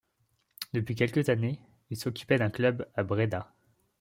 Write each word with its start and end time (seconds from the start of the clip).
Depuis 0.73 0.95
quelques 0.95 1.29
années, 1.29 1.59
il 1.91 1.95
s'occupait 1.95 2.39
d'un 2.39 2.49
club 2.49 2.89
à 2.95 3.03
Bréda. 3.03 3.53